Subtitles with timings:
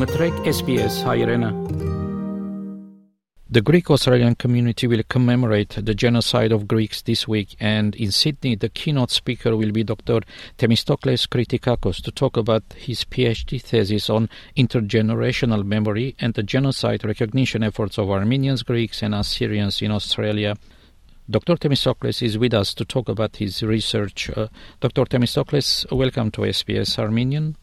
[0.00, 1.50] Matrek SBS Hairena.
[3.50, 8.54] The Greek Australian community will commemorate the genocide of Greeks this week, and in Sydney,
[8.54, 10.20] the keynote speaker will be Dr.
[10.56, 17.62] Themistocles Kritikakos to talk about his PhD thesis on intergenerational memory and the genocide recognition
[17.62, 20.56] efforts of Armenians, Greeks, and Assyrians in Australia.
[21.28, 21.56] Dr.
[21.56, 24.30] Themistocles is with us to talk about his research.
[24.30, 24.48] Uh,
[24.80, 25.04] Dr.
[25.04, 27.56] Themistocles, welcome to SBS Armenian.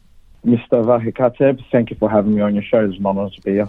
[0.44, 0.84] Mr.
[0.84, 2.84] Vahikateb, thank you for having me on your show.
[2.84, 3.68] It's an honor to be here.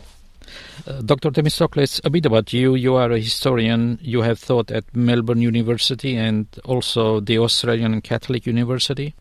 [0.87, 1.31] Uh, Dr.
[1.31, 2.75] Themistocles, a bit about you.
[2.75, 3.99] You are a historian.
[4.01, 9.13] You have taught at Melbourne University and also the Australian Catholic University.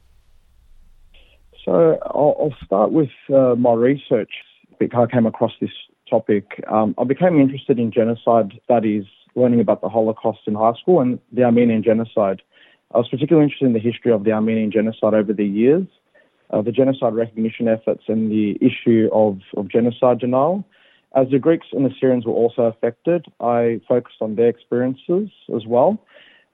[1.64, 4.30] So I'll, I'll start with uh, my research.
[4.78, 5.72] Because I came across this
[6.08, 6.64] topic.
[6.70, 9.04] Um, I became interested in genocide studies
[9.34, 12.42] learning about the Holocaust in high school and the Armenian genocide.
[12.94, 15.86] I was particularly interested in the history of the Armenian genocide over the years,
[16.50, 20.64] uh, the genocide recognition efforts, and the issue of, of genocide denial.
[21.16, 25.66] As the Greeks and the Assyrians were also affected, I focused on their experiences as
[25.66, 25.98] well.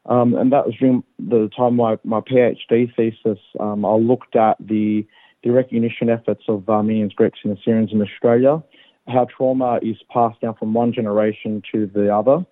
[0.06, 3.38] Um, and that was during the time my, my PhD thesis.
[3.58, 5.06] Um, I looked at the,
[5.42, 8.62] the recognition efforts of Armenians, Greeks, and Assyrians in Australia,
[9.08, 12.44] how trauma is passed down from one generation to the other,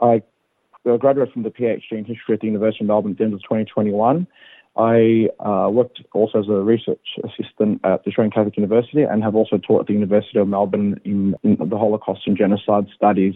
[0.00, 0.22] I
[0.84, 3.42] graduated from the PhD in history at the University of Melbourne at the end of
[3.42, 4.26] 2021.
[4.76, 9.34] I uh, worked also as a research assistant at the Australian Catholic University and have
[9.34, 13.34] also taught at the University of Melbourne in, in the Holocaust and Genocide Studies.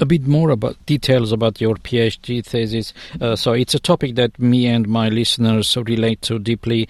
[0.00, 2.92] A bit more about details about your PhD thesis.
[3.20, 6.88] Uh, so it's a topic that me and my listeners relate to deeply.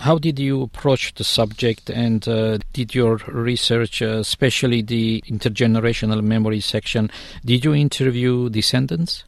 [0.00, 6.22] How did you approach the subject and uh, did your research, uh, especially the intergenerational
[6.22, 7.10] memory section,
[7.44, 9.24] did you interview descendants?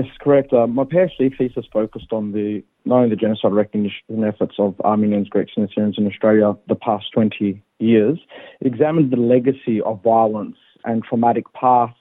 [0.00, 0.50] Yes, correct.
[0.52, 5.28] Uh, my PhD thesis focused on the not only the genocide recognition efforts of Armenians,
[5.28, 8.18] Greeks, and Assyrians in Australia the past 20 years.
[8.60, 10.56] It examined the legacy of violence
[10.86, 11.92] and traumatic paths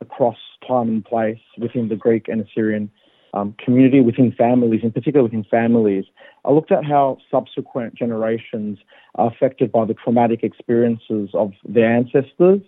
[0.00, 2.88] across time and place within the Greek and Assyrian
[3.34, 6.04] um, community, within families, in particular within families.
[6.44, 8.78] I looked at how subsequent generations
[9.16, 12.60] are affected by the traumatic experiences of their ancestors,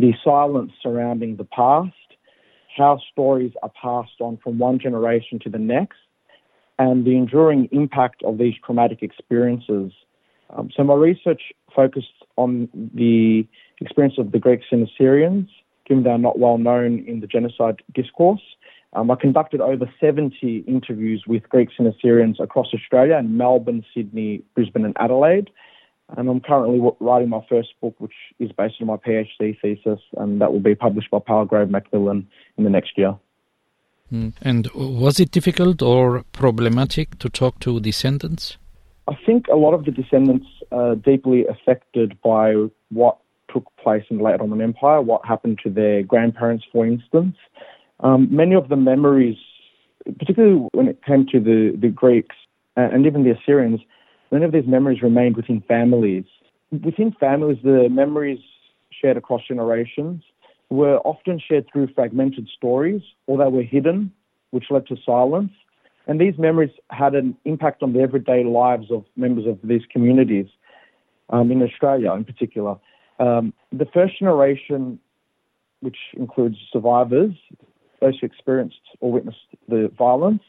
[0.00, 1.92] the silence surrounding the past,
[2.76, 5.98] how stories are passed on from one generation to the next,
[6.78, 9.92] and the enduring impact of these traumatic experiences.
[10.50, 11.42] Um, so my research
[11.74, 13.46] focused on the
[13.80, 15.48] experience of the Greeks and Assyrians,
[15.86, 18.42] given they are not well known in the genocide discourse.
[18.92, 24.42] Um, I conducted over 70 interviews with Greeks and Assyrians across Australia in Melbourne, Sydney,
[24.54, 25.50] Brisbane, and Adelaide.
[26.16, 30.40] And I'm currently writing my first book, which is based on my PhD thesis, and
[30.40, 33.16] that will be published by Palgrave Macmillan in the next year.
[34.12, 34.32] Mm.
[34.40, 38.56] And was it difficult or problematic to talk to descendants?
[39.08, 42.54] I think a lot of the descendants are deeply affected by
[42.90, 43.18] what
[43.52, 47.36] took place in the late Ottoman Empire, what happened to their grandparents, for instance.
[48.00, 49.36] Um, many of the memories,
[50.18, 52.36] particularly when it came to the, the Greeks
[52.76, 53.80] and even the Assyrians,
[54.30, 56.24] many of these memories remained within families.
[56.70, 58.38] Within families, the memories
[58.90, 60.22] shared across generations
[60.68, 64.12] were often shared through fragmented stories or they were hidden,
[64.50, 65.52] which led to silence.
[66.06, 70.46] And these memories had an impact on the everyday lives of members of these communities
[71.30, 72.76] um, in Australia in particular.
[73.18, 74.98] Um, the first generation,
[75.80, 77.32] which includes survivors,
[78.00, 79.38] those who experienced or witnessed
[79.68, 80.42] the violence,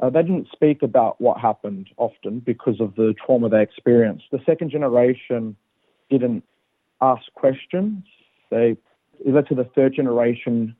[0.00, 4.24] uh, they didn't speak about what happened often because of the trauma they experienced.
[4.32, 5.56] The second generation
[6.10, 6.44] didn't
[7.00, 8.04] ask questions.
[8.50, 8.76] They
[9.24, 10.74] it led to the third generation,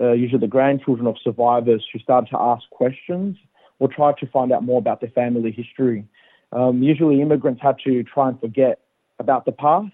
[0.00, 3.36] uh, usually the grandchildren of survivors, who started to ask questions
[3.80, 6.04] or try to find out more about their family history.
[6.52, 8.80] Um, usually, immigrants had to try and forget
[9.18, 9.92] about the past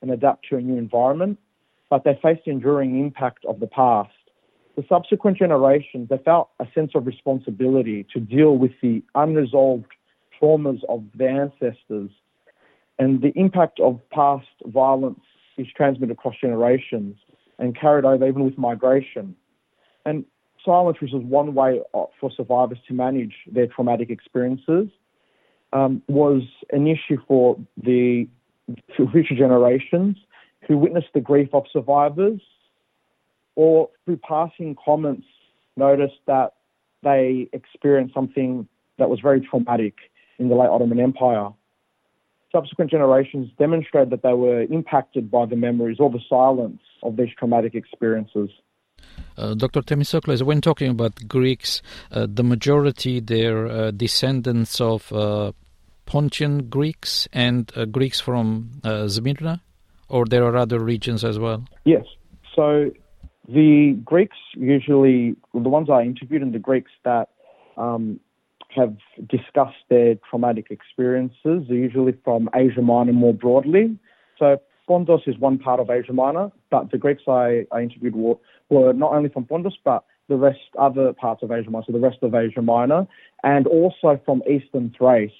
[0.00, 1.38] and adapt to a new environment,
[1.90, 4.10] but they faced the enduring impact of the past
[4.76, 9.86] the subsequent generations, they felt a sense of responsibility to deal with the unresolved
[10.40, 12.10] traumas of their ancestors.
[12.98, 15.20] And the impact of past violence
[15.56, 17.16] is transmitted across generations
[17.58, 19.34] and carried over even with migration.
[20.04, 20.26] And
[20.62, 21.80] silence, which is one way
[22.20, 24.88] for survivors to manage their traumatic experiences,
[25.72, 28.28] um, was an issue for the
[28.94, 30.16] future generations
[30.68, 32.40] who witnessed the grief of survivors
[33.56, 35.26] or through passing comments
[35.76, 36.54] noticed that
[37.02, 38.68] they experienced something
[38.98, 39.94] that was very traumatic
[40.38, 41.50] in the late Ottoman Empire.
[42.52, 47.28] Subsequent generations demonstrated that they were impacted by the memories or the silence of these
[47.38, 48.50] traumatic experiences.
[49.36, 49.82] Uh, Dr.
[49.82, 55.52] Themistocles, when talking about Greeks, uh, the majority they're uh, descendants of uh,
[56.06, 59.62] Pontian Greeks and uh, Greeks from uh, Smyrna,
[60.08, 61.64] or there are other regions as well?
[61.84, 62.04] Yes.
[62.54, 62.90] So
[63.48, 67.28] the Greeks usually, the ones I interviewed, and the Greeks that
[67.76, 68.20] um,
[68.74, 68.96] have
[69.28, 73.98] discussed their traumatic experiences are usually from Asia Minor more broadly.
[74.38, 78.36] So Pondos is one part of Asia Minor, but the Greeks I, I interviewed were,
[78.68, 82.00] were not only from Pondos, but the rest, other parts of Asia Minor, so the
[82.00, 83.06] rest of Asia Minor,
[83.44, 85.30] and also from Eastern Thrace.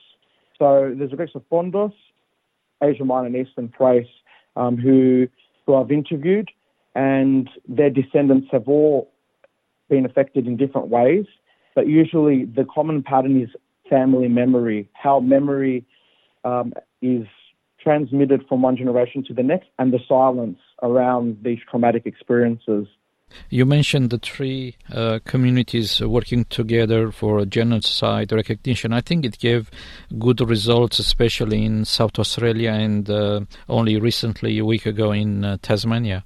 [0.58, 1.92] So there's the Greeks of Pondos,
[2.82, 4.06] Asia Minor, and Eastern Thrace
[4.54, 5.28] um, who,
[5.66, 6.50] who I've interviewed,
[6.96, 9.12] and their descendants have all
[9.90, 11.26] been affected in different ways.
[11.74, 13.50] But usually the common pattern is
[13.88, 15.84] family memory, how memory
[16.42, 16.72] um,
[17.02, 17.26] is
[17.78, 22.86] transmitted from one generation to the next, and the silence around these traumatic experiences.
[23.50, 28.92] You mentioned the three uh, communities working together for genocide recognition.
[28.92, 29.70] I think it gave
[30.18, 35.58] good results, especially in South Australia and uh, only recently, a week ago, in uh,
[35.60, 36.24] Tasmania.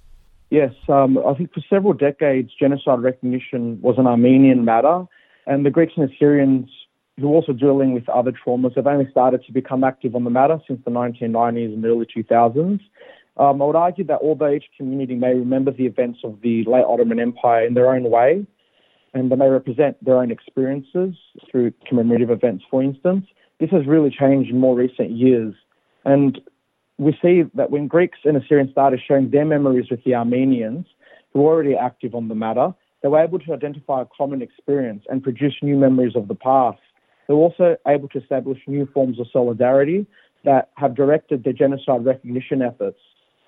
[0.50, 5.04] Yes, um, I think for several decades, genocide recognition was an Armenian matter,
[5.46, 6.68] and the Greeks and Assyrians,
[7.18, 10.60] who also dealing with other traumas, have only started to become active on the matter
[10.66, 12.80] since the 1990s and early 2000s.
[13.36, 16.84] Um, I would argue that although each community may remember the events of the late
[16.84, 18.44] Ottoman Empire in their own way,
[19.14, 21.14] and they may represent their own experiences
[21.48, 23.26] through commemorative events, for instance,
[23.60, 25.54] this has really changed in more recent years.
[26.04, 26.40] And
[27.00, 30.84] we see that when Greeks and Assyrians started sharing their memories with the Armenians,
[31.32, 35.04] who were already active on the matter, they were able to identify a common experience
[35.08, 36.78] and produce new memories of the past.
[37.26, 40.06] They were also able to establish new forms of solidarity
[40.44, 42.98] that have directed their genocide recognition efforts.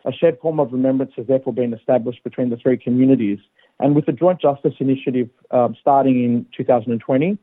[0.06, 3.38] A shared form of remembrance has therefore been established between the three communities.
[3.81, 7.37] And with the Joint Justice Initiative um, starting in 2020,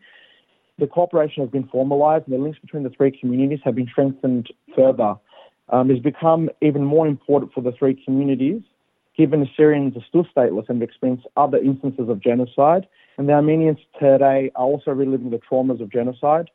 [0.79, 4.47] the cooperation has been formalised and the links between the three communities have been strengthened
[4.75, 5.15] further
[5.71, 8.61] um, has become even more important for the three communities,
[9.17, 12.87] given Assyrians are still stateless and have experienced other instances of genocide.
[13.17, 16.49] And the Armenians today are also reliving the traumas of genocide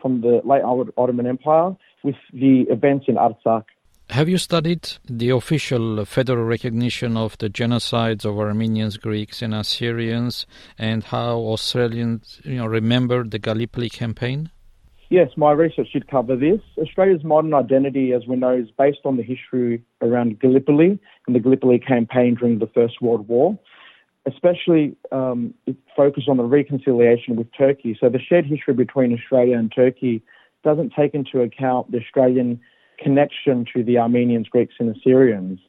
[0.00, 0.62] from the late
[0.96, 3.64] Ottoman Empire with the events in Artsakh.
[4.10, 10.46] Have you studied the official federal recognition of the genocides of Armenians, Greeks, and Assyrians,
[10.78, 14.50] and how Australians, you know, remember the Gallipoli campaign?
[15.08, 16.60] Yes, my research did cover this.
[16.78, 21.38] Australia's modern identity, as we know, is based on the history around Gallipoli and the
[21.38, 23.56] Gallipoli campaign during the First World War.
[24.26, 27.96] Especially, um, it focused on the reconciliation with Turkey.
[28.00, 30.22] So the shared history between Australia and Turkey
[30.64, 32.60] doesn't take into account the Australian
[32.98, 35.60] connection to the Armenians, Greeks, and Assyrians.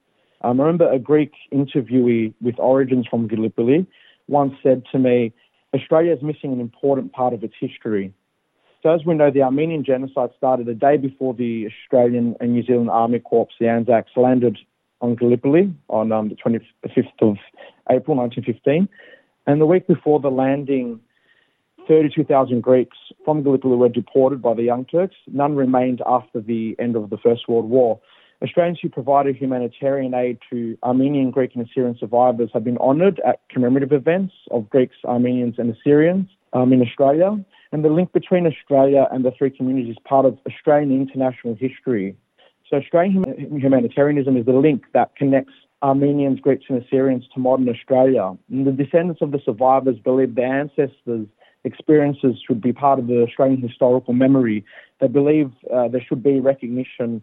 [0.42, 3.86] Um, I remember a Greek interviewee with origins from Gallipoli
[4.28, 5.34] once said to me,
[5.76, 8.14] Australia is missing an important part of its history.
[8.88, 12.64] So as we know, the Armenian genocide started a day before the Australian and New
[12.64, 14.58] Zealand Army Corps, the Anzacs, landed
[15.02, 17.36] on Gallipoli on um, the 25th of
[17.92, 18.88] April 1915.
[19.46, 21.02] And the week before the landing,
[21.90, 22.96] 32,000 Greeks
[23.26, 25.18] from Gallipoli were deported by the Young Turks.
[25.28, 28.00] None remained after the end of the First World War.
[28.42, 33.42] Australians who provided humanitarian aid to Armenian, Greek, and Assyrian survivors have been honoured at
[33.50, 37.38] commemorative events of Greeks, Armenians, and Assyrians um, in Australia.
[37.72, 42.16] And the link between Australia and the three communities is part of Australian international history.
[42.70, 43.24] So Australian
[43.60, 48.36] humanitarianism is the link that connects Armenians, Greeks, and Assyrians to modern Australia.
[48.50, 51.28] And the descendants of the survivors believe their ancestors'
[51.64, 54.66] experiences should be part of the Australian historical memory.
[55.00, 57.22] They believe uh, there should be recognition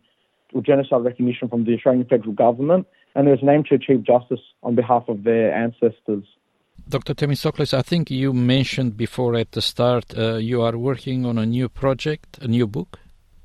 [0.53, 4.41] or genocide recognition from the Australian federal government, and there's an aim to achieve justice
[4.63, 6.25] on behalf of their ancestors.
[6.89, 7.15] Dr.
[7.15, 11.47] Themistocles, I think you mentioned before at the start uh, you are working on a
[11.47, 12.99] new project, a new book.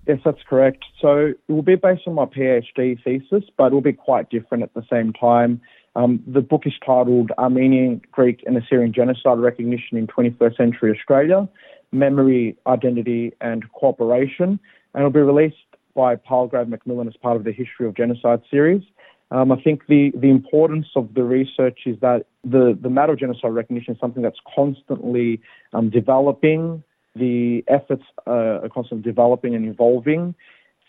[0.07, 0.83] Yes, that's correct.
[0.99, 4.63] So it will be based on my PhD thesis, but it will be quite different
[4.63, 5.61] at the same time.
[5.95, 11.47] Um, the book is titled Armenian, Greek, and Assyrian Genocide Recognition in 21st Century Australia
[11.91, 14.59] Memory, Identity, and Cooperation.
[14.93, 15.57] And it will be released
[15.95, 18.83] by Palgrave Macmillan as part of the History of Genocide series.
[19.31, 23.19] Um, I think the, the importance of the research is that the, the matter of
[23.19, 25.39] genocide recognition is something that's constantly
[25.73, 26.83] um, developing.
[27.15, 30.33] The efforts uh, are constantly developing and evolving.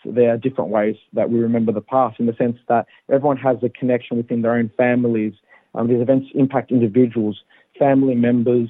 [0.03, 3.37] So there are different ways that we remember the past in the sense that everyone
[3.37, 5.33] has a connection within their own families.
[5.75, 7.43] Um, these events impact individuals,
[7.77, 8.69] family members,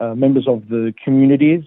[0.00, 1.64] uh, members of the communities,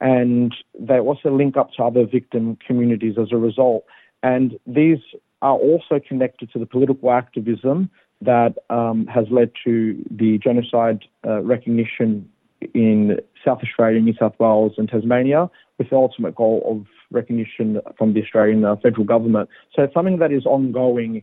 [0.00, 3.84] and they also link up to other victim communities as a result.
[4.22, 4.98] And these
[5.44, 7.90] are also connected to the political activism
[8.22, 12.26] that um, has led to the genocide uh, recognition
[12.72, 18.14] in South Australia, New South Wales, and Tasmania, with the ultimate goal of recognition from
[18.14, 19.50] the Australian uh, federal government.
[19.76, 21.22] So it's something that is ongoing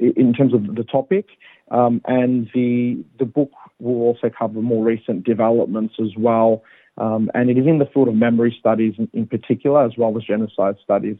[0.00, 1.26] in terms of the topic,
[1.70, 6.64] um, and the the book will also cover more recent developments as well.
[6.98, 10.16] Um, and it is in the field of memory studies in, in particular, as well
[10.16, 11.16] as genocide studies.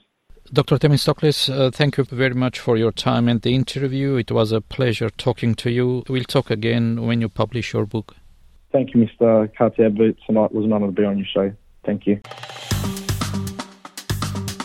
[0.52, 0.78] Dr.
[0.78, 4.16] Themistocles, uh, thank you very much for your time and the interview.
[4.16, 6.02] It was a pleasure talking to you.
[6.08, 8.16] We'll talk again when you publish your book.
[8.72, 9.48] Thank you, Mr.
[9.56, 10.16] Karteb.
[10.26, 11.52] Tonight was an honor to be on your show.
[11.84, 12.20] Thank you.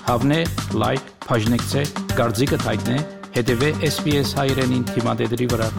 [0.06, 0.42] Հավնե,
[0.77, 1.82] լայք, բաժնեկցե,
[2.13, 2.98] դարձիկը թայտնե,
[3.39, 5.70] հետևե SBS հայրենին թիմադեդրի վրա։